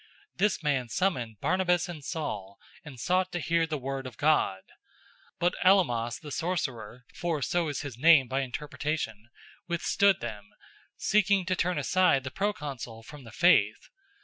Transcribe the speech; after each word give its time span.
This 0.35 0.63
man 0.63 0.89
summoned 0.89 1.39
Barnabas 1.41 1.87
and 1.87 2.03
Saul, 2.03 2.57
and 2.83 2.99
sought 2.99 3.31
to 3.33 3.39
hear 3.39 3.67
the 3.67 3.77
word 3.77 4.07
of 4.07 4.17
God. 4.17 4.61
013:008 5.37 5.37
But 5.37 5.53
Elymas 5.63 6.19
the 6.19 6.31
sorcerer 6.31 7.05
(for 7.13 7.43
so 7.43 7.67
is 7.67 7.81
his 7.81 7.99
name 7.99 8.27
by 8.27 8.39
interpretation) 8.41 9.29
withstood 9.67 10.19
them, 10.19 10.49
seeking 10.97 11.45
to 11.45 11.55
turn 11.55 11.77
aside 11.77 12.23
the 12.23 12.31
proconsul 12.31 13.03
from 13.03 13.25
the 13.25 13.31
faith. 13.31 13.89